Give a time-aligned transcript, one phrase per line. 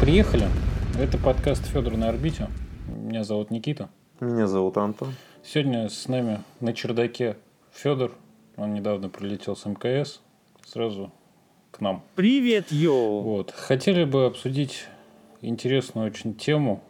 [0.00, 0.46] Приехали.
[0.98, 2.48] Это подкаст Федор на орбите.
[2.88, 3.88] Меня зовут Никита.
[4.20, 5.14] Меня зовут Антон.
[5.44, 7.36] Сегодня с нами на чердаке
[7.72, 8.12] Федор.
[8.56, 10.20] Он недавно прилетел с МКС.
[10.66, 11.12] Сразу
[11.70, 12.02] к нам.
[12.14, 13.22] Привет, йоу!
[13.22, 13.52] Вот.
[13.52, 14.86] Хотели бы обсудить
[15.40, 16.82] интересную очень тему.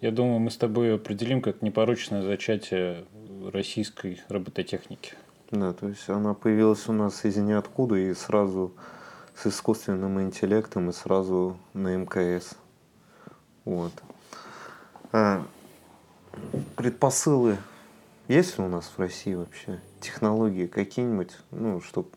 [0.00, 3.04] Я думаю, мы с тобой определим как непорочное зачатие
[3.52, 5.14] российской робототехники.
[5.50, 8.72] Да, то есть она появилась у нас из ниоткуда и сразу
[9.34, 12.54] с искусственным интеллектом и сразу на МКС.
[13.64, 13.92] Вот.
[15.10, 15.44] А,
[16.76, 17.56] предпосылы
[18.28, 22.10] есть ли у нас в России вообще технологии какие-нибудь, ну, чтобы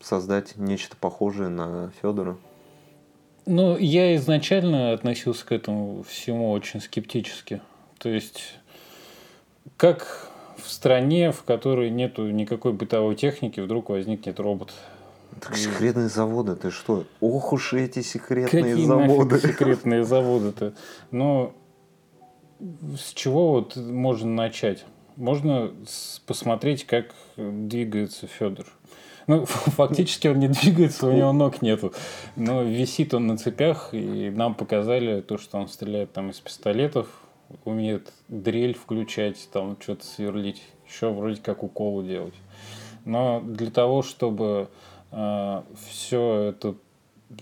[0.00, 2.38] создать нечто похожее на Федора?
[3.46, 7.60] Ну, я изначально относился к этому всему очень скептически.
[7.98, 8.54] То есть,
[9.76, 14.72] как в стране, в которой нету никакой бытовой техники, вдруг возникнет робот.
[15.40, 17.04] Так секретные заводы, ты что?
[17.20, 19.38] Ох уж эти секретные Какие заводы.
[19.40, 20.74] секретные заводы-то?
[21.10, 21.54] Но
[22.60, 24.84] с чего вот можно начать?
[25.16, 25.72] Можно
[26.26, 28.66] посмотреть, как двигается Федор.
[29.26, 31.92] Ну, фактически он не двигается, у него ног нету.
[32.36, 37.08] Но висит он на цепях, и нам показали то, что он стреляет там из пистолетов,
[37.64, 42.34] умеет дрель включать, там что-то сверлить, еще вроде как уколы делать.
[43.04, 44.68] Но для того, чтобы
[45.10, 46.74] все это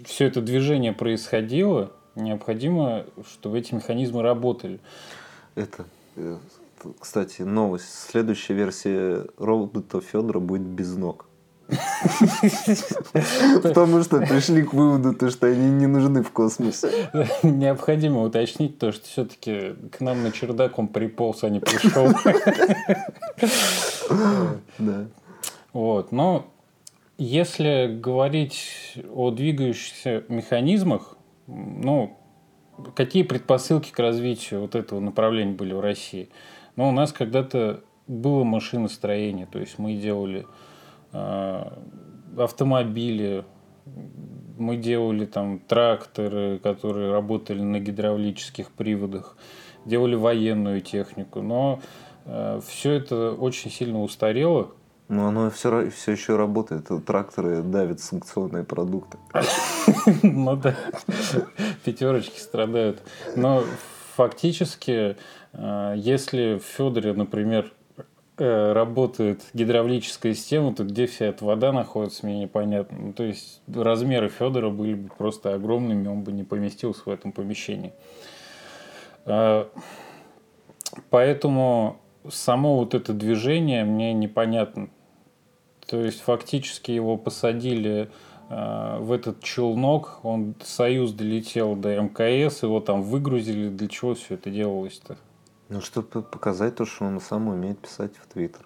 [0.04, 4.80] все это движение происходило, необходимо, чтобы эти механизмы работали.
[5.54, 5.84] Это,
[6.16, 6.38] э,
[6.98, 7.92] кстати, новость.
[8.10, 11.26] Следующая версия робота Федора будет без ног.
[13.62, 16.90] Потому что пришли к выводу, то, что они не нужны в космосе.
[17.42, 22.08] Необходимо уточнить то, что все-таки к нам на чердак он приполз, а не пришел.
[24.78, 25.06] Да.
[25.72, 26.46] Вот, но
[27.18, 31.16] если говорить о двигающихся механизмах,
[31.46, 32.18] ну,
[32.94, 36.28] какие предпосылки к развитию вот этого направления были в России?
[36.76, 40.46] Ну, у нас когда-то было машиностроение, то есть мы делали
[41.12, 43.44] автомобили,
[44.58, 49.36] мы делали там тракторы, которые работали на гидравлических приводах,
[49.84, 51.80] делали военную технику, но
[52.64, 54.72] все это очень сильно устарело,
[55.08, 56.88] Но оно все, все еще работает.
[57.04, 59.18] Тракторы давят санкционные продукты.
[60.22, 60.74] Ну да,
[61.84, 63.02] пятерочки страдают.
[63.36, 63.62] Но
[64.16, 65.16] фактически,
[65.52, 67.70] э, если в Федоре, например, э,
[68.38, 72.98] работает гидравлическая система, то где вся эта вода находится, мне непонятно.
[72.98, 77.32] Ну, то есть размеры Федора были бы просто огромными, он бы не поместился в этом
[77.32, 77.92] помещении.
[79.26, 79.66] Э,
[81.10, 84.88] Поэтому само вот это движение мне непонятно.
[85.86, 88.10] То есть фактически его посадили
[88.48, 93.68] э, в этот челнок, он Союз долетел до МКС, его там выгрузили.
[93.68, 95.16] Для чего все это делалось-то?
[95.72, 98.60] Ну, чтобы показать то, что он сам умеет писать в Твиттер.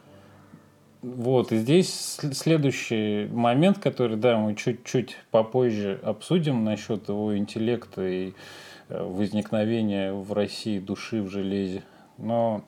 [1.02, 8.02] Вот, и здесь сл- следующий момент, который, да, мы чуть-чуть попозже обсудим насчет его интеллекта
[8.02, 8.32] и
[8.88, 11.84] э, возникновения в России души в железе.
[12.18, 12.64] Но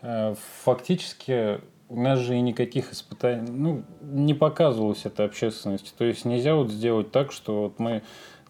[0.00, 5.90] э, фактически у нас же и никаких испытаний, ну, не показывалось это общественности.
[5.98, 8.02] То есть нельзя вот сделать так, что вот мы,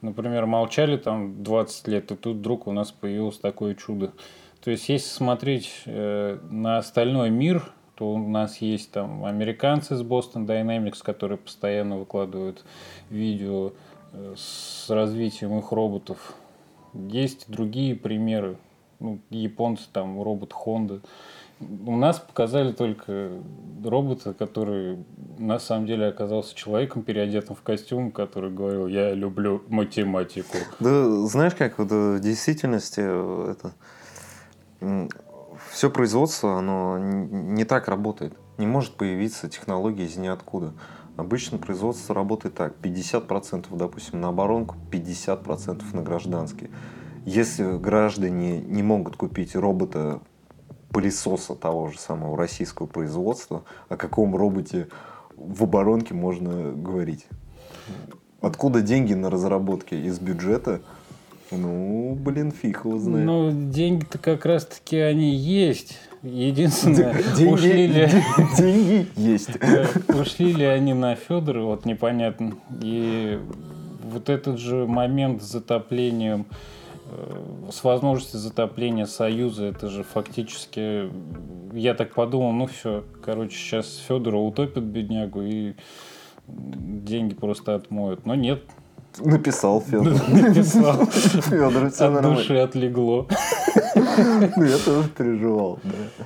[0.02, 4.12] например, молчали там 20 лет, и тут вдруг у нас появилось такое чудо.
[4.62, 10.02] То есть если смотреть э, на остальной мир, то у нас есть там американцы с
[10.02, 12.64] Boston Dynamics, которые постоянно выкладывают
[13.10, 13.72] видео
[14.12, 16.34] э, с развитием их роботов.
[16.94, 18.56] Есть другие примеры.
[19.00, 21.00] Ну, японцы там робот Honda.
[21.58, 23.30] У нас показали только
[23.84, 24.98] робота, который
[25.38, 30.58] на самом деле оказался человеком, переодетым в костюм, который говорил, я люблю математику.
[30.78, 33.74] Да, знаешь, как вот в действительности э, это
[35.70, 38.34] все производство, оно не так работает.
[38.58, 40.74] Не может появиться технология из ниоткуда.
[41.16, 42.74] Обычно производство работает так.
[42.82, 46.70] 50% допустим на оборонку, 50% на гражданский.
[47.24, 50.20] Если граждане не могут купить робота
[50.90, 54.88] пылесоса того же самого российского производства, о каком роботе
[55.36, 57.26] в оборонке можно говорить?
[58.40, 59.94] Откуда деньги на разработки?
[59.94, 60.82] Из бюджета?
[61.56, 63.26] Ну, блин, фиг его знает.
[63.26, 65.98] Ну, деньги-то как раз-таки они есть.
[66.22, 68.08] Единственное, Деньги- ушли ли,
[68.56, 69.50] деньги есть.
[70.08, 72.54] ушли ли они на Федора, вот непонятно.
[72.80, 73.40] И
[74.04, 76.46] вот этот же момент с затоплением
[77.10, 81.10] э, с возможностью затопления Союза, это же фактически,
[81.72, 85.74] я так подумал, ну все, короче, сейчас Федора утопят беднягу и
[86.46, 88.26] деньги просто отмоют.
[88.26, 88.62] Но нет.
[89.18, 90.14] Написал Федор.
[90.28, 91.06] Написал.
[91.06, 92.36] Федор, все От нормально.
[92.36, 93.28] души отлегло.
[93.94, 96.24] Ну, я тоже переживал, да.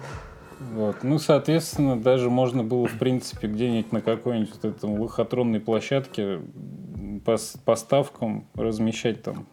[0.74, 0.96] Вот.
[1.02, 6.40] Ну, соответственно, даже можно было, в принципе, где-нибудь на какой-нибудь вот этом лохотронной площадке
[7.24, 9.46] по с- поставкам размещать там.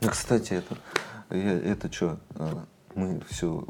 [0.00, 0.76] Ну, кстати, это,
[1.36, 2.18] я- это что?
[2.94, 3.64] Мы все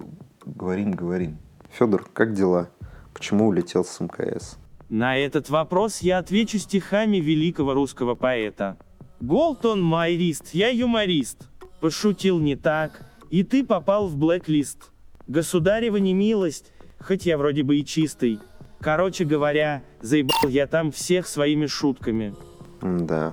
[0.45, 1.39] говорим, говорим.
[1.73, 2.69] Федор, как дела?
[3.15, 4.57] Почему улетел с МКС?
[4.89, 8.77] На этот вопрос я отвечу стихами великого русского поэта.
[9.23, 11.49] Голтон майрист, я юморист.
[11.81, 14.91] Пошутил не так, и ты попал в блэк-лист.
[15.29, 18.41] Государева немилость, хоть я вроде бы и чистый.
[18.81, 22.35] Короче говоря, заебал я там всех своими шутками.
[22.83, 23.33] Да.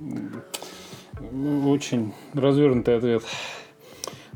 [0.00, 3.22] Ну, Очень развернутый ответ.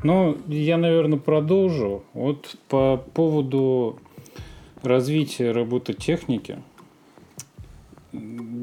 [0.01, 2.05] Ну, я, наверное, продолжу.
[2.13, 3.99] Вот по поводу
[4.81, 6.63] развития робототехники.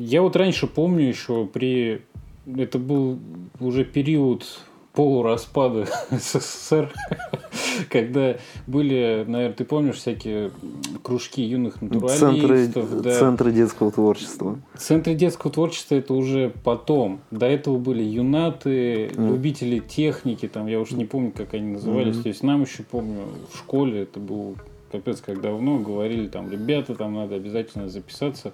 [0.06, 2.03] Я вот раньше помню еще при...
[2.47, 3.19] Это был
[3.58, 4.47] уже период
[4.93, 6.93] полураспада СССР,
[7.91, 8.37] когда
[8.69, 10.53] были, наверное, ты помнишь всякие
[11.03, 13.03] кружки юных Центры, натуралистов.
[13.03, 13.19] да.
[13.19, 14.61] центры детского творчества.
[14.79, 17.19] Центры детского творчества это уже потом.
[17.32, 19.32] До этого были юнаты, Мгм.
[19.32, 22.14] любители техники, там я уж не помню, как они назывались.
[22.14, 22.23] Мгм.
[22.23, 24.55] То есть нам еще помню в школе это был
[24.93, 28.52] капец как давно говорили там ребята там надо обязательно записаться.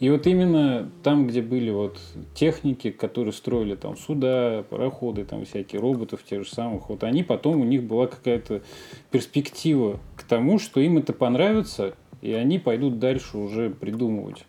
[0.00, 1.98] И вот именно там, где были вот
[2.34, 7.60] техники, которые строили там суда, пароходы, там всякие роботов тех же самых, вот они потом
[7.60, 8.62] у них была какая-то
[9.10, 11.94] перспектива к тому, что им это понравится,
[12.24, 14.46] и они пойдут дальше уже придумывать.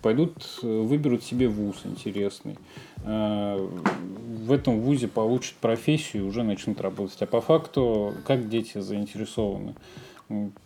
[0.00, 2.56] Пойдут, э, выберут себе вуз интересный.
[3.04, 3.58] Э,
[4.46, 7.20] В этом вузе получат профессию и уже начнут работать.
[7.20, 9.74] А по факту, как дети заинтересованы?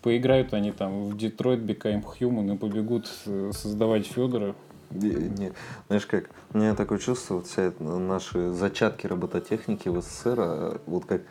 [0.03, 4.55] Поиграют они там в Детройт Become Human и побегут э, создавать Федора.
[4.91, 5.53] Не- не,
[5.87, 10.81] знаешь как, у меня такое чувство, вот вся эта- наши зачатки робототехники в СССР, а,
[10.87, 11.23] вот как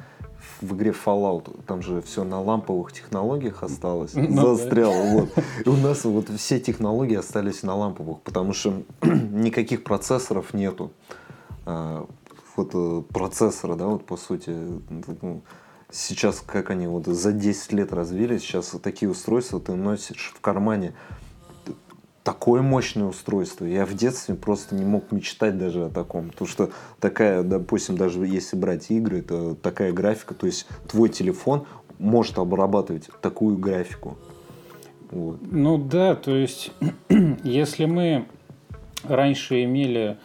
[0.62, 4.56] в игре Fallout, там же все на ламповых технологиях осталось, Ну да.
[4.56, 5.04] застряло.
[5.12, 5.30] Вот.
[5.66, 10.92] И у нас вот все технологии остались на ламповых, потому что никаких процессоров нету.
[11.66, 12.08] А,
[12.56, 14.56] вот э, процессора, да, вот по сути,
[15.22, 15.42] ну,
[15.92, 20.94] сейчас как они вот за 10 лет развились, сейчас такие устройства ты носишь в кармане,
[22.24, 23.66] такое мощное устройство.
[23.66, 26.30] Я в детстве просто не мог мечтать даже о таком.
[26.30, 31.66] Потому что такая, допустим, даже если брать игры, это такая графика, то есть твой телефон
[31.98, 34.18] может обрабатывать такую графику.
[35.10, 35.40] Вот.
[35.42, 36.72] Ну да, то есть,
[37.44, 38.28] если мы
[39.04, 40.18] раньше имели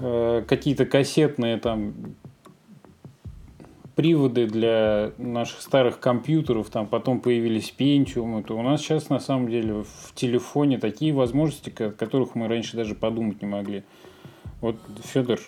[0.00, 1.94] э, какие-то кассетные там
[3.96, 9.48] приводы для наших старых компьютеров, там потом появились пентиумы, то у нас сейчас на самом
[9.48, 13.84] деле в телефоне такие возможности, о которых мы раньше даже подумать не могли.
[14.60, 15.40] Вот, Федор,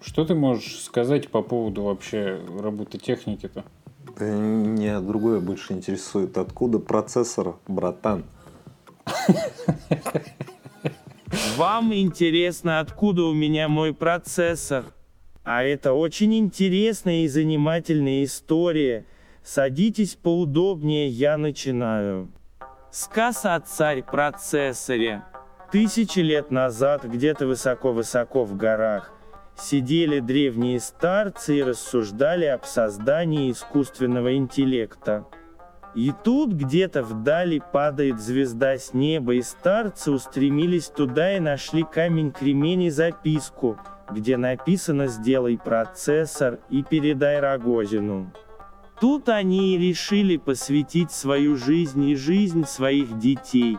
[0.00, 3.64] что ты можешь сказать по поводу вообще работы техники-то?
[4.16, 6.38] Да меня другое больше интересует.
[6.38, 8.24] Откуда процессор, братан?
[11.56, 14.84] Вам интересно, откуда у меня мой процессор?
[15.50, 19.06] А это очень интересная и занимательная история.
[19.42, 22.30] Садитесь поудобнее, я начинаю.
[22.90, 25.22] Сказ о царь-процессоре.
[25.72, 29.10] Тысячи лет назад, где-то высоко-высоко в горах,
[29.56, 35.24] сидели древние старцы и рассуждали об создании искусственного интеллекта.
[35.94, 42.84] И тут где-то вдали падает звезда с неба, и старцы устремились туда и нашли камень-кремень
[42.84, 43.78] и записку,
[44.10, 48.32] где написано «Сделай процессор и передай Рогозину».
[49.00, 53.78] Тут они и решили посвятить свою жизнь и жизнь своих детей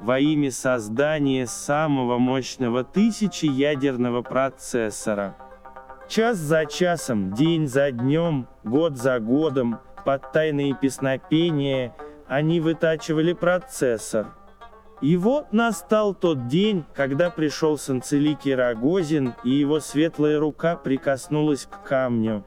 [0.00, 5.36] во имя создания самого мощного тысячеядерного процессора.
[6.08, 11.94] Час за часом, день за днем, год за годом, под тайные песнопения,
[12.26, 14.26] они вытачивали процессор.
[15.00, 21.82] И вот настал тот день, когда пришел Санцеликий Рогозин, и его светлая рука прикоснулась к
[21.82, 22.44] камню,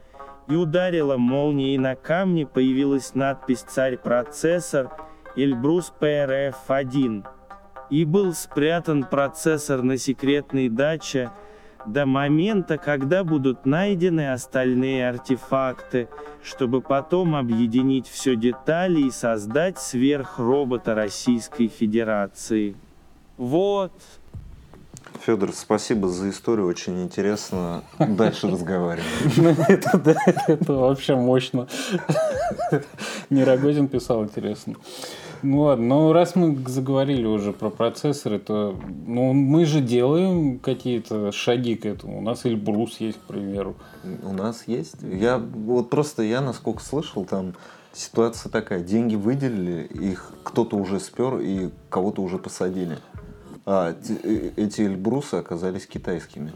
[0.47, 4.89] и ударила молнией на камне появилась надпись «Царь-процессор»
[5.35, 7.25] Эльбрус ПРФ-1.
[7.89, 11.31] И был спрятан процессор на секретной даче,
[11.85, 16.07] до момента, когда будут найдены остальные артефакты,
[16.43, 22.75] чтобы потом объединить все детали и создать сверхробота Российской Федерации.
[23.37, 23.91] Вот.
[25.25, 27.83] Федор, спасибо за историю, очень интересно.
[27.99, 29.09] Дальше разговариваем.
[29.37, 30.15] Ну, это, да,
[30.47, 31.67] это вообще мощно.
[33.29, 34.75] Не Рогозин писал, интересно.
[35.45, 38.75] Ну ладно, но раз мы заговорили уже про процессоры, то
[39.05, 42.17] ну, мы же делаем какие-то шаги к этому.
[42.17, 43.75] У нас Эльбрус есть, к примеру.
[44.23, 44.95] У нас есть.
[45.03, 47.53] Я вот просто я насколько слышал, там
[47.93, 52.97] ситуация такая: деньги выделили, их кто-то уже спер и кого-то уже посадили.
[53.67, 56.53] А э, эти Эльбрусы оказались китайскими.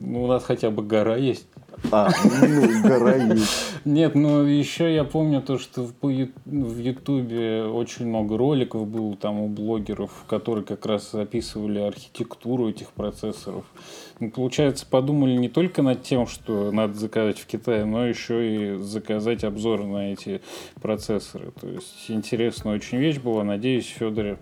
[0.00, 1.46] Ну, у нас хотя бы гора есть.
[1.92, 3.72] А, ну, гора есть.
[3.84, 9.48] Нет, ну еще я помню то, что в, Ютубе очень много роликов было там у
[9.48, 13.64] блогеров, которые как раз описывали архитектуру этих процессоров.
[14.20, 18.76] Ну, получается, подумали не только над тем, что надо заказать в Китае, но еще и
[18.76, 20.40] заказать обзоры на эти
[20.80, 21.52] процессоры.
[21.60, 23.44] То есть интересная очень вещь была.
[23.44, 24.38] Надеюсь, Федоре...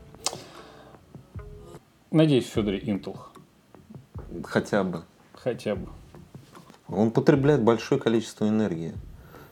[2.10, 3.16] Надеюсь, Федоре Intel.
[4.44, 5.02] Хотя бы.
[5.46, 5.86] Хотя бы.
[6.88, 8.94] Он потребляет большое количество энергии.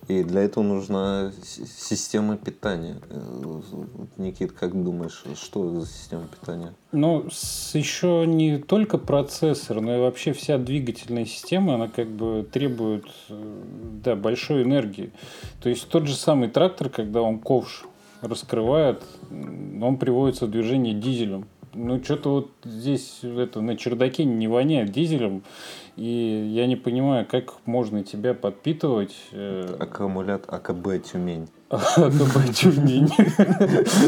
[0.08, 2.96] И для этого нужна система питания.
[3.10, 3.60] Э,
[4.16, 6.74] Никит, как думаешь, что за система питания?
[6.90, 7.26] Ну,
[7.74, 13.62] еще не только процессор, но и вообще вся двигательная система, она как бы требует э,
[14.02, 15.12] да, большой энергии.
[15.62, 17.84] То есть тот же самый трактор, когда он ковш
[18.20, 21.46] раскрывает, он приводится в движение дизелем.
[21.74, 25.42] Ну, что-то вот здесь это на чердаке не воняет дизелем,
[25.96, 29.14] и я не понимаю, как можно тебя подпитывать.
[29.32, 31.48] э, Аккумулятор АКБ Тюмень.
[31.70, 33.08] АКБ Тюмень.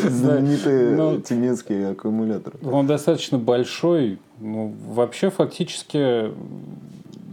[0.08, 2.54] Знаменитый Ну, тюменский аккумулятор.
[2.62, 4.18] Он достаточно большой.
[4.38, 6.32] Ну, вообще, фактически,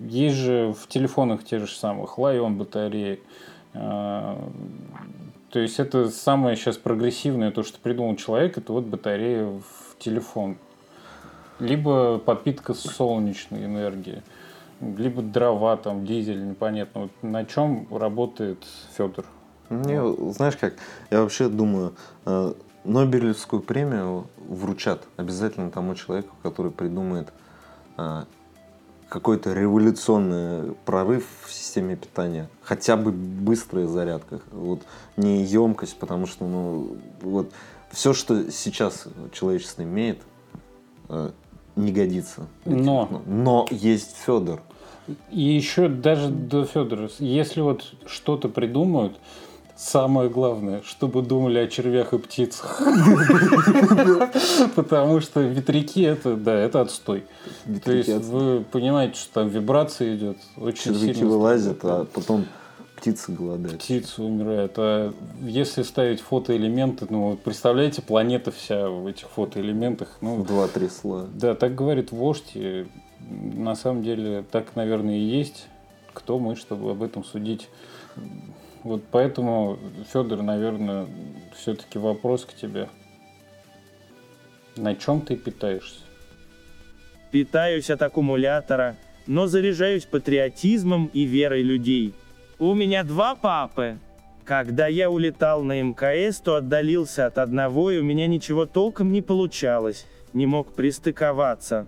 [0.10, 3.20] есть же в телефонах те же самых Lion батареи.
[3.74, 4.38] А,
[5.52, 10.58] То есть это самое сейчас прогрессивное, то, что придумал человек, это вот батарея в телефон.
[11.60, 14.24] Либо подпитка солнечной энергии,
[14.82, 17.02] либо дрова, там, дизель, непонятно.
[17.04, 18.66] Вот на чем работает
[18.98, 19.26] Федор?
[19.70, 20.74] Мне, знаешь как,
[21.10, 21.94] я вообще думаю,
[22.26, 27.32] э, Нобелевскую премию вручат обязательно тому человеку, который придумает
[27.98, 28.24] э,
[29.08, 32.50] какой-то революционный прорыв в системе питания.
[32.62, 34.42] Хотя бы быстрая зарядка.
[34.52, 34.82] Вот
[35.18, 37.54] не емкость, потому что, ну, вот
[37.94, 40.20] все, что сейчас человечество имеет,
[41.10, 41.30] э,
[41.76, 42.48] не годится.
[42.66, 43.22] Но.
[43.26, 44.62] Но есть Федор.
[45.32, 49.18] И еще даже до Федора, если вот что-то придумают,
[49.76, 52.82] самое главное, чтобы думали о червях и птицах.
[54.76, 57.26] Потому что ветряки это, да, это отстой.
[57.84, 62.46] То есть вы понимаете, что там вибрация идет, очень Червяки сильно вылазят, а потом
[63.04, 63.82] птицы голодают.
[63.82, 64.74] птицы умирают.
[64.78, 71.26] А если ставить фотоэлементы, ну вот представляете, планета вся в этих фотоэлементах, ну Два-три слоя.
[71.34, 72.52] Да, так говорит вождь.
[72.54, 72.88] и
[73.30, 75.68] на самом деле так, наверное, и есть.
[76.14, 77.68] Кто мы, чтобы об этом судить?
[78.84, 79.80] Вот поэтому,
[80.14, 81.08] Федор, наверное,
[81.58, 82.88] все-таки вопрос к тебе.
[84.78, 86.00] На чем ты питаешься?
[87.32, 88.96] Питаюсь от аккумулятора,
[89.28, 92.14] но заряжаюсь патриотизмом и верой людей.
[92.63, 93.98] У меня два папы.
[94.46, 99.22] Когда я улетал на МКС, то отдалился от одного и у меня ничего толком не
[99.22, 101.88] получалось, не мог пристыковаться.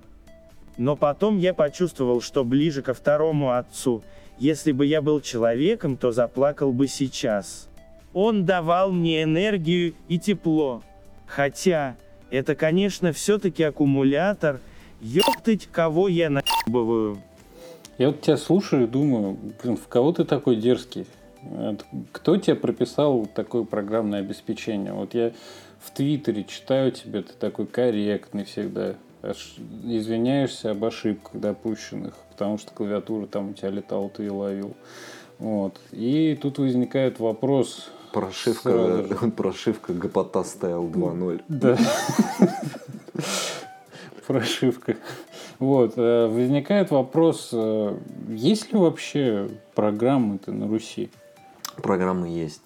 [0.76, 4.04] Но потом я почувствовал, что ближе ко второму отцу.
[4.38, 7.70] Если бы я был человеком, то заплакал бы сейчас.
[8.12, 10.84] Он давал мне энергию и тепло.
[11.26, 11.96] Хотя,
[12.32, 14.60] это конечно все-таки аккумулятор,
[15.00, 17.22] ёптать кого я наебываю.
[17.98, 21.08] Я вот тебя слушаю и думаю, блин, в кого ты такой дерзкий?
[22.12, 24.92] Кто тебе прописал такое программное обеспечение?
[24.92, 25.32] Вот я
[25.80, 28.96] в Твиттере читаю тебе, ты такой корректный всегда.
[29.22, 34.76] Аж извиняешься об ошибках допущенных, потому что клавиатура там у тебя летала, ты ее ловил.
[35.40, 35.80] Вот.
[35.92, 37.90] И тут возникает вопрос.
[38.12, 39.04] Прошивка,
[39.38, 41.44] прошивка Гопота Style 2.0.
[41.48, 41.78] Да.
[44.28, 44.98] Прошивка.
[45.60, 45.94] Вот.
[45.98, 47.98] э, Возникает вопрос, э,
[48.30, 51.10] есть ли вообще программы-то на Руси?
[51.78, 52.62] Программы есть.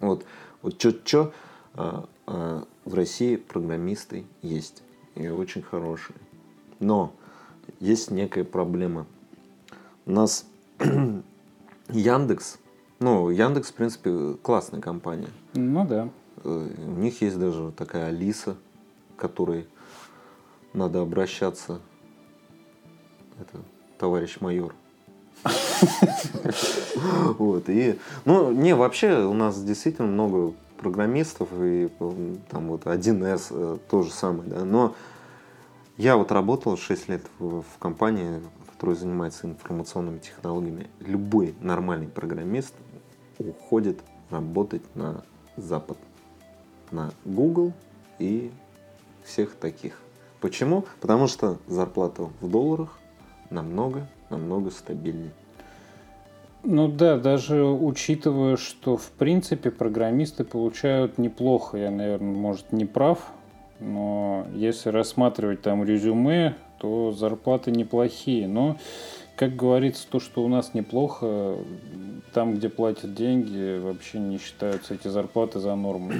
[0.00, 0.24] Вот,
[0.62, 1.32] вот чё-чё,
[1.74, 4.82] а, а, в России программисты есть.
[5.14, 6.16] И очень хорошие.
[6.80, 7.12] Но
[7.80, 9.06] есть некая проблема.
[10.06, 10.46] У нас
[11.88, 12.58] Яндекс,
[13.00, 15.28] ну, Яндекс, в принципе, классная компания.
[15.54, 16.08] Ну да.
[16.44, 18.56] Э, У них есть даже такая Алиса,
[19.16, 19.66] к которой
[20.72, 21.80] надо обращаться.
[23.40, 23.62] Это
[23.98, 24.74] товарищ майор.
[27.38, 31.88] Вот, и, ну, не, вообще у нас действительно много программистов, и
[32.50, 34.94] там вот 1С э, то же самое, да, но
[35.96, 38.40] Я вот работал 6 лет в компании,
[38.72, 40.88] которая занимается информационными технологиями.
[41.00, 42.74] Любой нормальный программист
[43.38, 45.24] уходит работать на
[45.56, 45.98] Запад,
[46.92, 47.72] на Google
[48.20, 48.52] и
[49.24, 50.00] всех таких.
[50.40, 50.84] Почему?
[51.00, 52.98] Потому что зарплата в долларах
[53.50, 55.32] намного, намного стабильнее.
[56.64, 63.32] Ну да, даже учитывая, что в принципе программисты получают неплохо, я, наверное, может, не прав,
[63.80, 68.48] но если рассматривать там резюме, то зарплаты неплохие.
[68.48, 68.76] Но,
[69.36, 71.56] как говорится, то, что у нас неплохо,
[72.34, 76.12] там, где платят деньги, вообще не считаются эти зарплаты за норму.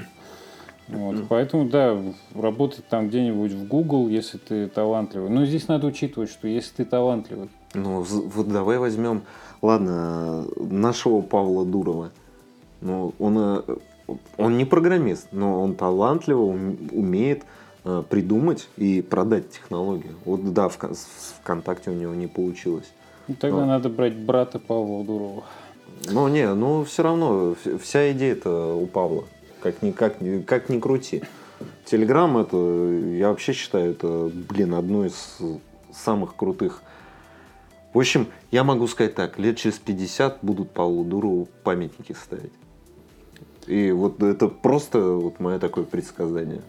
[0.89, 1.97] Вот, поэтому, да,
[2.35, 5.29] работать там где-нибудь в Google, если ты талантливый.
[5.29, 7.51] Но здесь надо учитывать, что если ты талантливый.
[7.75, 9.23] Ну, вот давай возьмем,
[9.61, 12.11] ладно, нашего Павла Дурова.
[12.81, 13.63] Ну, он, э,
[14.39, 16.43] он не программист, но он талантливо
[16.93, 17.45] умеет
[17.85, 20.15] э, придумать и продать технологию.
[20.25, 20.79] Вот да, в
[21.43, 22.91] ВКонтакте у него не получилось.
[23.27, 23.67] Ну, тогда но...
[23.67, 25.45] надо брать брата Павла Дурова.
[26.11, 29.25] Ну, не, ну все равно, вся идея-то у Павла.
[29.63, 31.23] Как ни, как, ни, как ни крути.
[31.85, 35.39] Телеграм это, я вообще считаю, это, блин, одно из
[35.93, 36.83] самых крутых.
[37.93, 42.53] В общем, я могу сказать так, лет через 50 будут Павлу Дурову памятники ставить.
[43.67, 46.63] И вот это просто вот мое такое предсказание.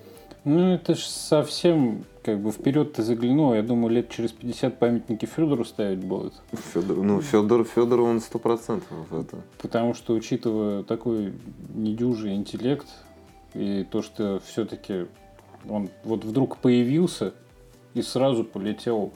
[0.46, 3.54] Ну, это же совсем как бы вперед ты заглянул.
[3.54, 6.34] Я думаю, лет через 50 памятники Федору ставить будут.
[6.74, 9.38] Федор, ну, Федор, Федор, он сто процентов это.
[9.62, 11.34] Потому что, учитывая такой
[11.74, 12.88] недюжий интеллект,
[13.54, 15.08] и то, что все-таки
[15.68, 17.34] он вот вдруг появился
[17.94, 19.12] и сразу полетел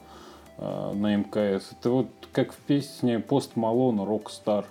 [0.58, 1.72] э, на МКС.
[1.78, 4.66] Это вот как в песне Пост Малона «Рок-стар».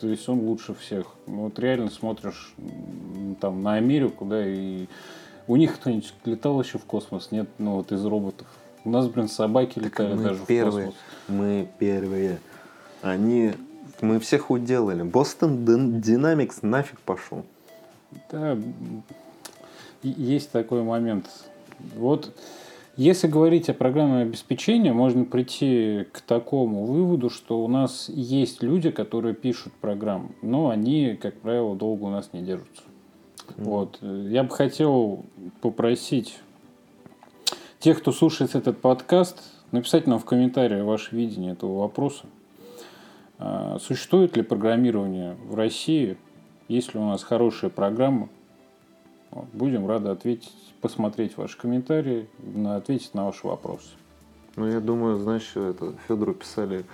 [0.00, 1.06] То есть он лучше всех.
[1.26, 2.54] Ну, вот реально смотришь
[3.40, 4.88] там на Америку, да, и
[5.46, 7.30] у них кто-нибудь летал еще в космос?
[7.30, 8.46] Нет, ну вот из роботов.
[8.84, 11.04] У нас, блин, собаки летали мы даже первые, в космос.
[11.28, 12.38] Мы первые.
[13.02, 13.52] Они...
[14.00, 15.02] Мы всех уделали.
[15.02, 17.44] Бостон Динамикс нафиг пошел.
[18.30, 18.56] Да,
[20.02, 21.26] есть такой момент.
[21.96, 22.32] Вот
[22.96, 28.90] если говорить о программном обеспечении, можно прийти к такому выводу, что у нас есть люди,
[28.90, 32.82] которые пишут программы, но они, как правило, долго у нас не держатся.
[33.56, 33.98] Вот.
[34.02, 35.24] Я бы хотел
[35.60, 36.38] попросить
[37.78, 42.26] тех, кто слушает этот подкаст, написать нам в комментарии ваше видение этого вопроса.
[43.38, 46.16] А, существует ли программирование в России?
[46.68, 48.28] Есть ли у нас хорошая программа?
[49.52, 52.28] Будем рады ответить, посмотреть ваши комментарии,
[52.66, 53.90] ответить на ваши вопросы.
[54.56, 56.84] Ну, я думаю, знаешь, это Федору писали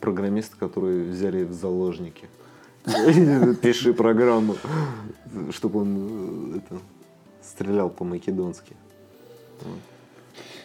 [0.00, 2.28] программисты, которые взяли в заложники.
[3.62, 4.56] Пиши программу,
[5.50, 6.80] чтобы он э, это,
[7.42, 8.76] стрелял по-македонски.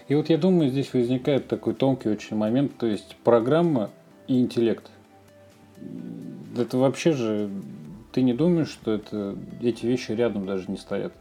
[0.08, 3.90] И вот я думаю, здесь возникает такой тонкий очень момент, то есть программа
[4.28, 4.92] и интеллект.
[6.58, 7.50] Это вообще же,
[8.12, 11.14] ты не думаешь, что это, эти вещи рядом даже не стоят?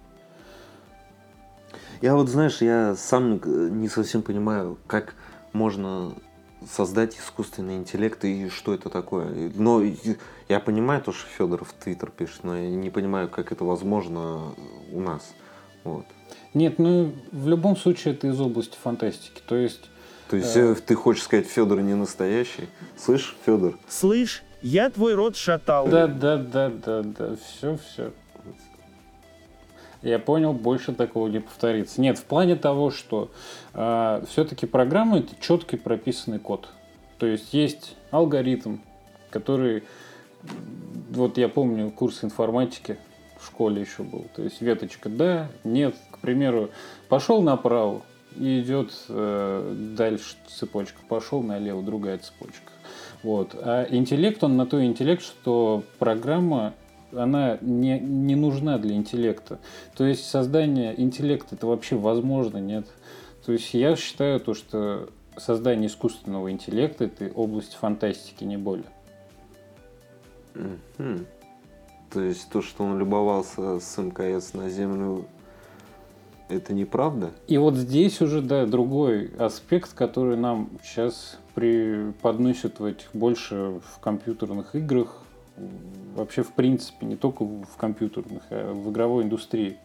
[2.02, 3.40] Я вот, знаешь, я сам
[3.80, 5.14] не совсем понимаю, как
[5.52, 6.12] можно
[6.68, 9.50] создать искусственный интеллект и что это такое.
[9.54, 9.82] Но
[10.48, 14.54] я понимаю то, что Федоров в Твиттер пишет, но я не понимаю, как это возможно
[14.92, 15.32] у нас.
[15.84, 16.04] Вот.
[16.54, 19.40] Нет, ну в любом случае это из области фантастики.
[19.46, 19.90] То есть.
[20.28, 20.74] То есть э...
[20.74, 22.68] ты хочешь сказать, Федор не настоящий?
[22.96, 23.78] Слышь, Федор?
[23.88, 25.88] Слышь, я твой рот шатал.
[25.88, 27.36] Да, да, да, да, да.
[27.36, 28.12] Все, все.
[30.02, 32.00] Я понял, больше такого не повторится.
[32.00, 33.30] Нет, в плане того, что
[33.74, 36.68] э, все-таки программа это четкий прописанный код.
[37.18, 38.78] То есть есть алгоритм,
[39.30, 39.82] который,
[41.10, 42.96] вот я помню курс информатики
[43.38, 44.26] в школе еще был.
[44.34, 46.70] То есть веточка да, нет, к примеру,
[47.08, 48.02] пошел направо
[48.36, 52.72] и идет э, дальше цепочка, пошел налево другая цепочка.
[53.22, 53.54] Вот.
[53.54, 56.72] А интеллект, он на то интеллект, что программа
[57.12, 59.58] она не, не нужна для интеллекта.
[59.96, 62.86] То есть создание интеллекта это вообще возможно, нет?
[63.44, 68.86] То есть я считаю то, что создание искусственного интеллекта это область фантастики, не более.
[70.54, 71.26] Mm-hmm.
[72.12, 75.26] То есть то, что он любовался с МКС на Землю,
[76.48, 77.30] это неправда?
[77.46, 84.00] И вот здесь уже, да, другой аспект, который нам сейчас преподносят в этих больше в
[84.00, 85.19] компьютерных играх,
[86.14, 89.76] вообще в принципе, не только в компьютерных, а в игровой индустрии.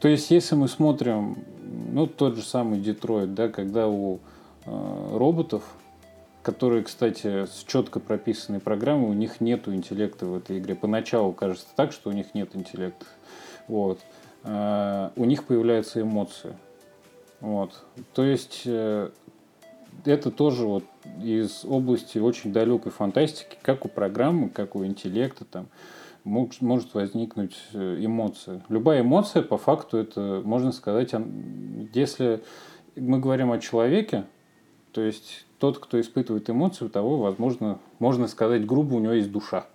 [0.00, 1.44] То есть, если мы смотрим,
[1.92, 4.20] ну, тот же самый Детройт, да, когда у
[4.64, 5.62] э, роботов,
[6.42, 10.74] которые, кстати, с четко прописанной программой, у них нет интеллекта в этой игре.
[10.74, 13.04] Поначалу кажется так, что у них нет интеллекта.
[13.68, 14.00] Вот.
[14.44, 16.56] Э, у них появляются эмоции.
[17.40, 17.84] Вот.
[18.14, 19.10] То есть э,
[20.04, 20.84] это тоже вот
[21.22, 25.66] из области очень далекой фантастики, как у программы, как у интеллекта там
[26.24, 28.62] может, возникнуть э, эмоция.
[28.68, 31.14] Любая эмоция, по факту, это, можно сказать,
[31.94, 32.42] если
[32.96, 34.24] мы говорим о человеке,
[34.92, 39.66] то есть тот, кто испытывает эмоцию, того, возможно, можно сказать грубо, у него есть душа.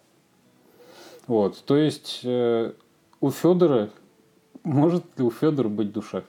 [1.28, 2.74] Вот, то есть э,
[3.22, 3.90] у Федора,
[4.64, 6.24] может ли у Федора быть душа?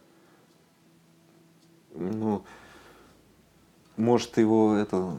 [1.94, 2.42] Ну,
[3.96, 5.12] может, его это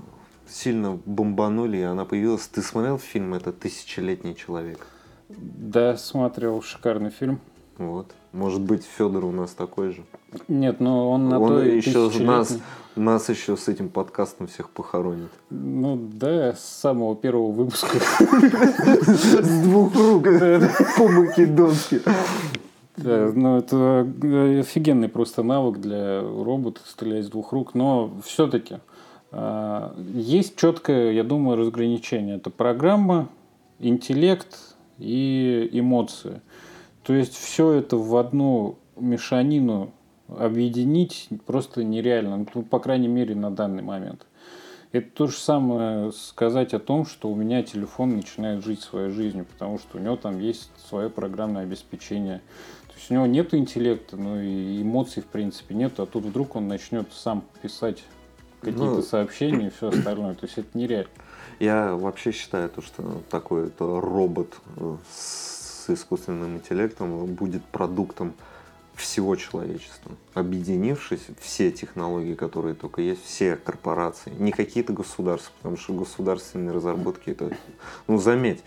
[0.48, 2.48] сильно бомбанули, и она появилась.
[2.48, 4.86] Ты смотрел фильм это «Тысячелетний человек»?
[5.30, 6.62] Да, смотрел.
[6.62, 7.40] Шикарный фильм.
[7.78, 8.14] Вот.
[8.32, 10.04] Может быть, Федор у нас такой же.
[10.48, 12.58] Нет, но он на он то еще нас,
[12.96, 15.30] нас еще с этим подкастом всех похоронит.
[15.50, 17.98] Ну да, с самого первого выпуска.
[17.98, 20.24] С двух рук.
[20.98, 22.02] По-македонски.
[22.98, 28.80] Да, ну это э, офигенный просто навык для робота стрелять с двух рук, но все-таки
[29.32, 32.38] а, есть четкое, я думаю, разграничение.
[32.38, 33.30] Это программа,
[33.80, 36.42] интеллект и эмоции.
[37.04, 39.92] То есть все это в одну мешанину
[40.28, 44.26] объединить просто нереально, ну, по крайней мере на данный момент.
[44.92, 49.46] Это то же самое сказать о том, что у меня телефон начинает жить своей жизнью,
[49.46, 52.42] потому что у него там есть свое программное обеспечение.
[52.98, 56.56] То есть у него нет интеллекта, ну и эмоций в принципе нет, а тут вдруг
[56.56, 58.04] он начнет сам писать
[58.60, 60.34] какие-то ну, сообщения и все остальное.
[60.34, 61.12] То есть это нереально.
[61.60, 68.34] Я вообще считаю, то, что такой это робот э, с искусственным интеллектом будет продуктом
[68.96, 70.14] всего человечества.
[70.34, 77.30] Объединившись, все технологии, которые только есть, все корпорации, не какие-то государства, потому что государственные разработки
[77.30, 77.56] это,
[78.08, 78.64] ну заметь,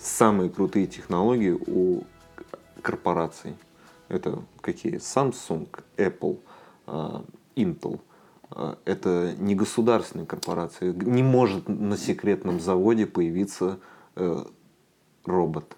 [0.00, 2.04] самые крутые технологии у
[2.84, 3.56] корпораций.
[4.08, 4.98] Это какие?
[4.98, 6.38] Samsung, Apple,
[6.86, 7.24] а,
[7.56, 8.00] Intel–
[8.50, 10.92] а, это не государственная корпорация.
[10.92, 13.80] Не может на секретном заводе появиться
[14.14, 14.44] э,
[15.24, 15.76] робот.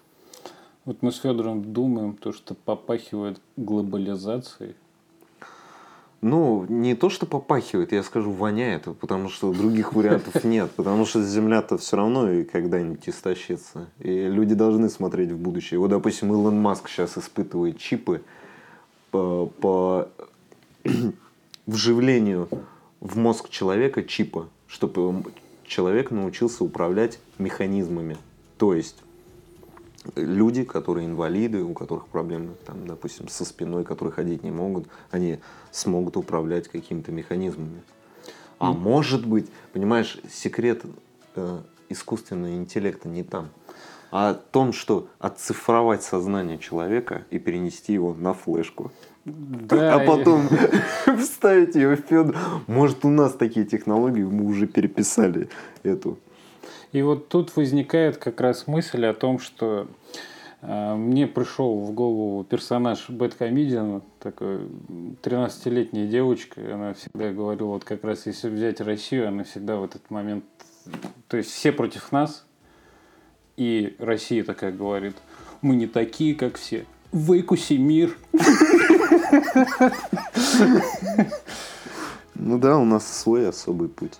[0.85, 4.75] Вот мы с Федором думаем, то, что попахивает глобализацией.
[6.21, 10.71] Ну, не то, что попахивает, я скажу, воняет, потому что других вариантов нет.
[10.71, 13.87] Потому что Земля-то все равно и когда-нибудь истощится.
[13.99, 15.79] И люди должны смотреть в будущее.
[15.79, 18.23] Вот, допустим, Илон Маск сейчас испытывает чипы
[19.11, 20.09] по, по
[21.67, 22.49] вживлению
[22.99, 25.23] в мозг человека чипа, чтобы
[25.65, 28.17] человек научился управлять механизмами.
[28.57, 29.03] То есть
[30.15, 35.39] люди, которые инвалиды, у которых проблемы, там, допустим, со спиной, которые ходить не могут, они
[35.71, 37.81] смогут управлять какими-то механизмами.
[38.59, 38.77] А mm.
[38.77, 40.83] может быть, понимаешь, секрет
[41.35, 43.49] э, искусственного интеллекта не там,
[44.11, 48.91] а в том, что оцифровать сознание человека и перенести его на флешку.
[49.25, 50.47] Да, а потом
[51.19, 52.35] вставить ее в Федор.
[52.67, 55.49] Может, у нас такие технологии, мы уже переписали
[55.83, 56.17] эту.
[56.91, 59.87] И вот тут возникает как раз мысль о том, что
[60.61, 64.61] э, мне пришел в голову персонаж Бэткомедиана, такой
[65.21, 70.09] 13-летняя девочка, она всегда говорила, вот как раз если взять Россию, она всегда в этот
[70.09, 70.45] момент,
[71.27, 72.45] то есть все против нас,
[73.57, 75.15] и Россия такая говорит,
[75.61, 78.17] мы не такие, как все, выкуси мир.
[82.39, 84.13] Ну да, у нас свой особый путь.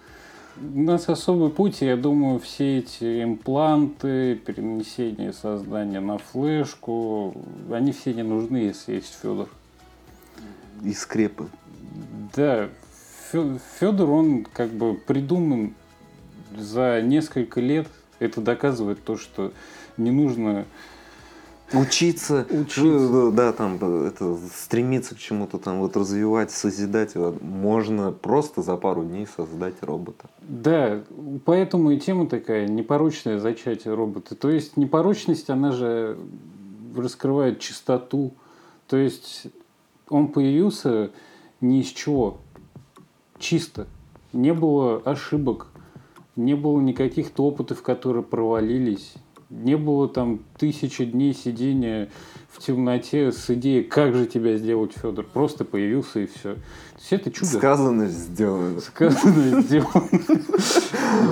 [0.59, 7.35] У нас особый путь, я думаю, все эти импланты, перенесение создания на флешку,
[7.71, 9.49] они все не нужны, если есть Федор.
[10.83, 11.49] И скрепы.
[12.35, 12.69] Да,
[13.79, 15.75] Федор, он как бы придуман
[16.57, 17.87] за несколько лет.
[18.17, 19.53] Это доказывает то, что
[19.95, 20.65] не нужно
[21.73, 23.31] учиться, учиться.
[23.31, 29.27] да, там, это, стремиться к чему-то там, вот развивать, созидать, можно просто за пару дней
[29.35, 30.29] создать робота.
[30.41, 31.03] Да,
[31.45, 34.35] поэтому и тема такая, непорочное зачатие робота.
[34.35, 36.17] То есть непорочность, она же
[36.95, 38.33] раскрывает чистоту.
[38.87, 39.47] То есть
[40.09, 41.11] он появился
[41.61, 42.37] ни из чего,
[43.39, 43.87] чисто.
[44.33, 45.67] Не было ошибок,
[46.35, 49.15] не было никаких опытов, которые провалились
[49.49, 52.09] не было там тысячи дней сидения
[52.49, 55.25] в темноте с идеей, как же тебя сделать, Федор.
[55.25, 56.55] Просто появился и все.
[56.55, 57.57] То есть это чудо.
[57.57, 58.81] Сказано, сделано.
[58.81, 60.09] Сказано, сделано.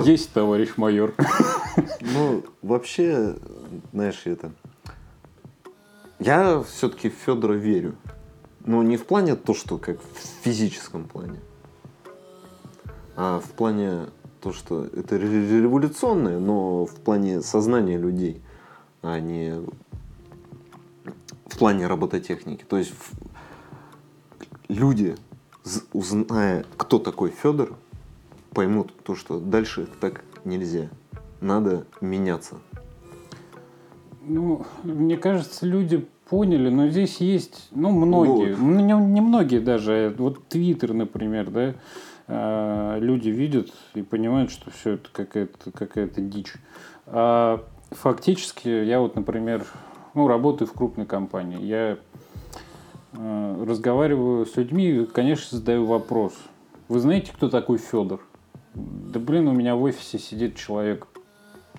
[0.04, 1.14] Есть, товарищ майор.
[2.00, 3.36] Ну, вообще,
[3.92, 4.52] знаешь, это...
[6.18, 7.96] Я все-таки в Федора верю.
[8.64, 11.38] Но не в плане то, что как в физическом плане,
[13.14, 14.06] а в плане
[14.46, 18.40] то, что это революционное, но в плане сознания людей,
[19.02, 19.54] а не
[21.46, 22.62] в плане робототехники.
[22.62, 22.94] То есть
[24.68, 25.16] люди
[25.92, 27.74] узная, кто такой Федор,
[28.52, 30.90] поймут то, что дальше так нельзя.
[31.40, 32.58] Надо меняться.
[34.22, 40.14] Ну, мне кажется, люди поняли, но здесь есть, ну, многие, ну, не, не многие даже,
[40.16, 41.74] вот Твиттер, например, да,
[42.28, 46.54] люди видят и понимают, что все это какая-то какая дичь.
[47.06, 49.64] А фактически я вот, например,
[50.14, 51.98] ну, работаю в крупной компании, я
[53.12, 56.32] э, разговариваю с людьми и, конечно, задаю вопрос.
[56.88, 58.20] Вы знаете, кто такой Федор?
[58.74, 61.06] Да блин, у меня в офисе сидит человек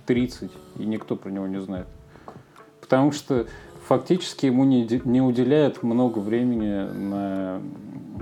[0.06, 1.88] 30, и никто про него не знает.
[2.80, 3.48] Потому что
[3.88, 7.62] фактически ему не, не уделяют много времени на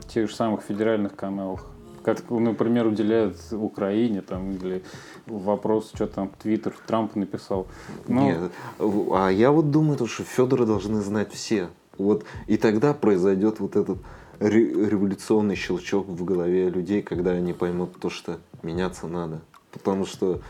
[0.08, 1.66] тех же самых федеральных каналах.
[2.06, 4.84] Как, например, уделяют Украине там, или
[5.26, 7.66] вопрос, что там Твиттер Трамп написал.
[8.08, 11.70] Ну, Нет, а я вот думаю, то, что Федора должны знать все.
[11.98, 13.98] Вот, и тогда произойдет вот этот
[14.38, 19.42] ре- революционный щелчок в голове людей, когда они поймут то, что меняться надо.
[19.72, 20.42] Потому что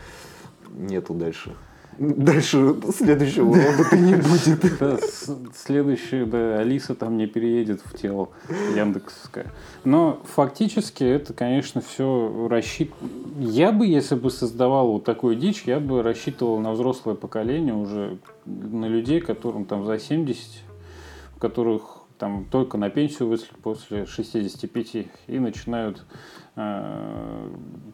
[0.68, 1.56] нету дальше.
[1.98, 4.78] Дальше следующего робота не будет.
[4.78, 8.28] Да, с- следующее, да, Алиса там не переедет в тело
[8.74, 9.46] Яндексовское.
[9.84, 13.08] Но фактически это, конечно, все рассчитано.
[13.38, 18.18] Я бы, если бы создавал вот такую дичь, я бы рассчитывал на взрослое поколение уже,
[18.44, 20.44] на людей, которым там за 70,
[21.36, 21.82] у которых
[22.18, 26.04] там только на пенсию вышли после 65 и начинают
[26.56, 27.50] э,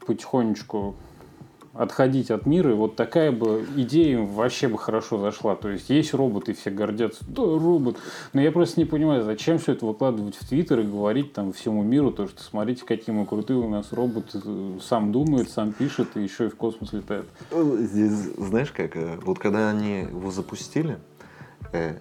[0.06, 0.96] потихонечку
[1.74, 5.56] отходить от мира, и вот такая бы идея им вообще бы хорошо зашла.
[5.56, 7.96] То есть есть роботы, все гордятся, да, робот.
[8.32, 11.82] Но я просто не понимаю, зачем все это выкладывать в Твиттер и говорить там всему
[11.82, 16.16] миру, то, что смотрите, какие мы крутые у нас робот, э, сам думает, сам пишет,
[16.16, 17.26] и еще и в космос летает.
[17.50, 20.98] Здесь, знаешь как, э, вот когда они его запустили,
[21.72, 21.94] э,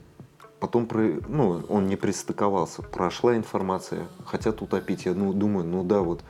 [0.59, 0.87] потом,
[1.29, 5.05] ну, он не пристыковался, прошла информация, хотят утопить.
[5.05, 6.23] Я ну, думаю, ну да, вот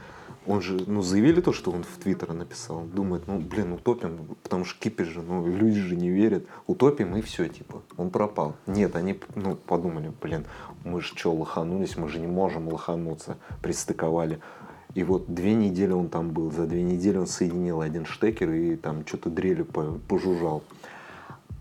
[0.48, 2.82] он же, ну, заявили то, что он в Твиттер написал.
[2.82, 6.46] Думает, ну, блин, утопим, потому что кипиш же, ну, люди же не верят.
[6.66, 8.56] Утопим и все, типа, он пропал.
[8.66, 10.46] Нет, они, ну, подумали, блин,
[10.84, 14.40] мы же что, лоханулись, мы же не можем лохануться, пристыковали.
[14.96, 18.76] И вот две недели он там был, за две недели он соединил один штекер и
[18.76, 20.64] там что-то дрелью по- пожужжал.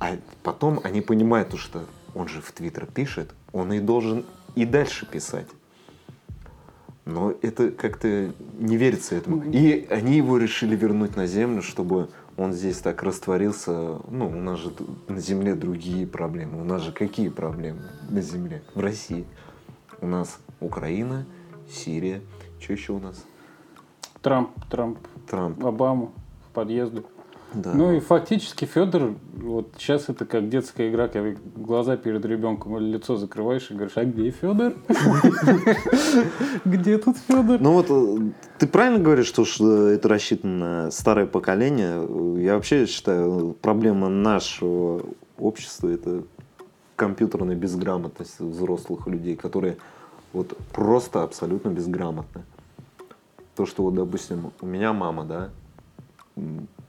[0.01, 4.25] А потом они понимают, то, что он же в Твиттер пишет, он и должен
[4.57, 5.47] и дальше писать.
[7.11, 9.43] Но это как-то не верится этому.
[9.51, 13.99] И они его решили вернуть на землю, чтобы он здесь так растворился.
[14.09, 14.73] Ну, у нас же
[15.09, 16.61] на земле другие проблемы.
[16.61, 18.63] У нас же какие проблемы на земле?
[18.75, 19.27] В России.
[20.01, 21.27] У нас Украина,
[21.71, 22.21] Сирия.
[22.61, 23.25] Что еще у нас?
[24.23, 25.65] Трамп, Трамп, Трамп.
[25.65, 26.13] Обама
[26.49, 27.03] в подъезде.
[27.53, 27.73] Да.
[27.75, 32.93] Ну и фактически Федор, вот сейчас это как детская игра, когда глаза перед ребенком или
[32.93, 34.75] лицо закрываешь и говоришь, а где Федор?
[36.65, 37.61] Где тут Федор?
[37.61, 42.07] Ну вот э, ты правильно говоришь, что, что это рассчитано на старое поколение.
[42.41, 45.03] Я вообще считаю, проблема нашего
[45.39, 46.23] общества это
[46.95, 49.79] компьютерная безграмотность взрослых людей, которые
[50.33, 52.43] вот просто абсолютно безграмотны.
[53.57, 55.51] То, что вот, допустим, у меня мама, да,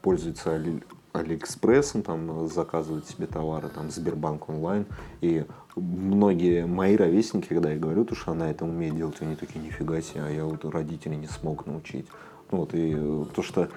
[0.02, 0.84] пользуется Али-
[1.14, 4.86] Алиэкспрессом, там заказывает себе товары, там Сбербанк онлайн,
[5.20, 9.64] и многие мои ровесники, когда я говорю, то, что она это умеет делать, они такие,
[9.64, 12.08] нифига себе, а я вот родителей не смог научить.
[12.52, 13.70] Ну Вот, и э, то, что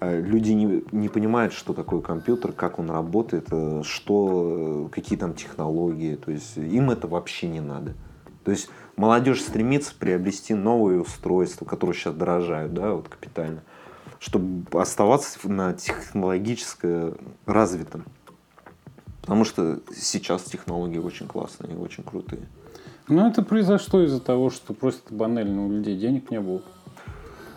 [0.00, 5.34] э, люди не, не понимают, что такое компьютер, как он работает, э, что, какие там
[5.34, 7.94] технологии, то есть им это вообще не надо.
[8.44, 13.62] То есть молодежь стремится приобрести новые устройства, которые сейчас дорожают, да, вот капитально,
[14.18, 17.14] чтобы оставаться на технологически
[17.46, 18.04] развитом.
[19.20, 22.42] Потому что сейчас технологии очень классные и очень крутые.
[23.08, 26.62] Ну, это произошло из-за того, что просто банально у людей денег не было.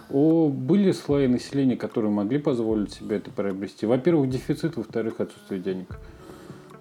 [0.10, 3.86] О, были слои населения, которые могли позволить себе это приобрести.
[3.86, 5.97] Во-первых, дефицит, во-вторых, отсутствие денег.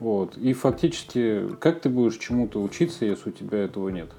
[0.01, 0.37] Вот.
[0.37, 4.11] И фактически, как ты будешь чему-то учиться, если у тебя этого нет?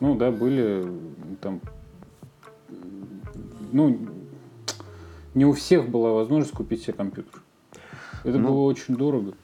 [0.00, 0.86] Ну да, были
[1.40, 1.60] там...
[3.72, 3.98] Ну,
[5.34, 7.42] не у всех была возможность купить себе компьютер.
[8.24, 8.48] Это Ну.
[8.48, 9.34] было очень дорого.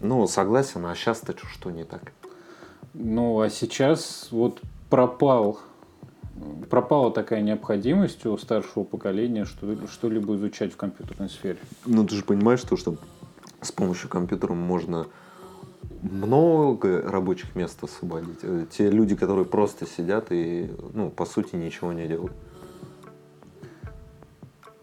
[0.00, 2.12] Ну, согласен, а сейчас-то что не так?
[2.94, 5.58] Ну, а сейчас вот пропал,
[6.70, 11.58] пропала такая необходимость у старшего поколения что, что-либо изучать в компьютерной сфере.
[11.86, 12.96] Ну, ты же понимаешь, то, что
[13.60, 15.06] с помощью компьютера можно
[16.02, 18.38] много рабочих мест освободить.
[18.42, 22.32] Э, Те люди, которые просто сидят и, ну, по сути, ничего не делают.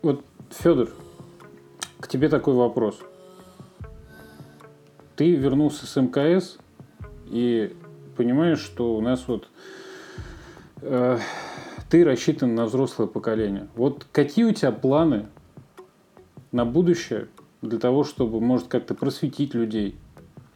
[0.01, 0.89] Вот, Федор,
[1.99, 2.99] к тебе такой вопрос.
[5.15, 6.57] Ты вернулся с МКС
[7.27, 7.75] и
[8.17, 9.47] понимаешь, что у нас вот
[10.81, 11.17] э,
[11.89, 13.67] ты рассчитан на взрослое поколение.
[13.75, 15.27] Вот какие у тебя планы
[16.51, 17.27] на будущее
[17.61, 19.95] для того, чтобы, может, как-то просветить людей?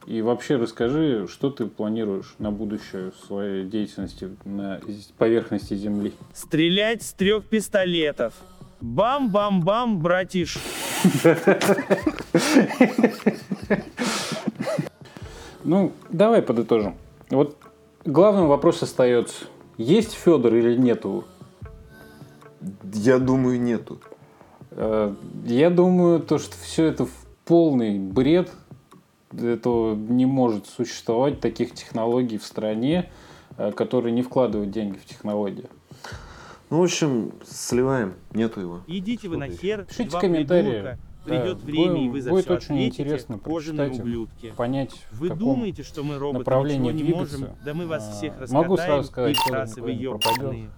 [0.07, 4.79] И вообще расскажи, что ты планируешь на будущее в своей деятельности на
[5.17, 6.13] поверхности Земли.
[6.33, 8.35] Стрелять с трех пистолетов.
[8.85, 10.59] Бам-бам-бам, братиш.
[15.63, 16.93] Ну, давай подытожим.
[17.31, 17.57] Вот
[18.05, 19.45] главный вопрос остается.
[19.77, 21.23] Есть Федор или нету?
[22.93, 23.99] Я думаю, нету.
[24.69, 27.11] Э, Я думаю, то, что все это в
[27.43, 28.51] полный бред.
[29.33, 33.09] Это не может существовать таких технологий в стране,
[33.57, 35.65] э, которые не вкладывают деньги в технологии.
[36.69, 38.15] Ну, в общем, сливаем.
[38.31, 38.81] Нету его.
[38.87, 40.69] Идите вы нахер, Пишите два комментарии.
[40.69, 40.99] придурка.
[41.25, 44.53] Да, Придет время, и вы за будет все очень ответите, интересно кожаные ублюдки.
[44.55, 47.49] Понять, Вы в каком думаете, что мы роботы направлении ничего не можем?
[47.65, 50.69] Да мы вас А, всех могу раскатаем, сразу сказать, и Федор красы вы ёбаные.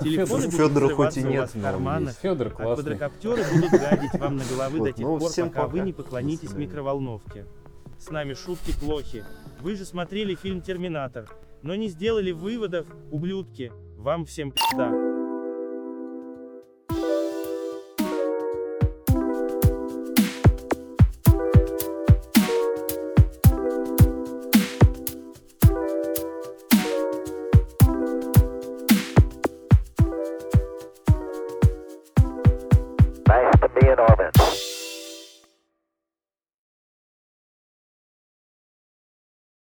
[0.00, 2.84] Телефоны будут Федора хоть и нет, вас в карманах, Федор а классный.
[2.84, 6.52] квадрокоптеры будут гадить вам на головы до тех ну, пор, всем пока вы не поклонитесь
[6.52, 7.46] микроволновке.
[7.98, 9.24] С нами шутки плохи.
[9.60, 11.28] Вы же смотрели фильм «Терминатор»,
[11.62, 13.72] но не сделали выводов, ублюдки.
[13.98, 15.09] Вам всем пизда.